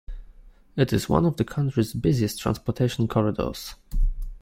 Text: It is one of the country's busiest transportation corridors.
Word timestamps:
It 0.75 0.91
is 0.91 1.07
one 1.07 1.27
of 1.27 1.37
the 1.37 1.45
country's 1.45 1.93
busiest 1.93 2.39
transportation 2.39 3.07
corridors. 3.07 3.75